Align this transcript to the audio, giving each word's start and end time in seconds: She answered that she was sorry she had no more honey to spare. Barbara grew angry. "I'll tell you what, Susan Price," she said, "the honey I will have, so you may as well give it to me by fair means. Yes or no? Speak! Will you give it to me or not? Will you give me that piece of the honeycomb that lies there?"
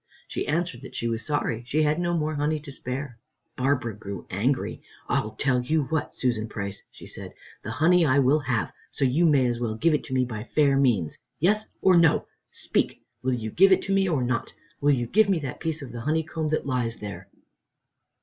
She 0.27 0.47
answered 0.47 0.81
that 0.81 0.95
she 0.95 1.07
was 1.07 1.23
sorry 1.23 1.63
she 1.67 1.83
had 1.83 1.99
no 1.99 2.17
more 2.17 2.33
honey 2.33 2.59
to 2.61 2.71
spare. 2.71 3.19
Barbara 3.55 3.93
grew 3.95 4.25
angry. 4.31 4.81
"I'll 5.07 5.35
tell 5.35 5.61
you 5.61 5.83
what, 5.83 6.15
Susan 6.15 6.49
Price," 6.49 6.81
she 6.89 7.05
said, 7.05 7.35
"the 7.61 7.69
honey 7.69 8.03
I 8.03 8.17
will 8.17 8.39
have, 8.39 8.73
so 8.89 9.05
you 9.05 9.27
may 9.27 9.45
as 9.45 9.59
well 9.59 9.75
give 9.75 9.93
it 9.93 10.03
to 10.05 10.13
me 10.13 10.25
by 10.25 10.43
fair 10.43 10.75
means. 10.75 11.19
Yes 11.37 11.67
or 11.83 11.95
no? 11.97 12.25
Speak! 12.49 13.03
Will 13.21 13.33
you 13.35 13.51
give 13.51 13.71
it 13.71 13.83
to 13.83 13.93
me 13.93 14.09
or 14.09 14.23
not? 14.23 14.51
Will 14.79 14.89
you 14.89 15.05
give 15.05 15.29
me 15.29 15.37
that 15.41 15.59
piece 15.59 15.83
of 15.83 15.91
the 15.91 16.01
honeycomb 16.01 16.49
that 16.49 16.65
lies 16.65 16.95
there?" 16.95 17.29